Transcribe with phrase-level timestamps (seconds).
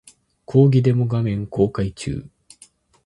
[0.47, 2.27] 講義デモ画面公開中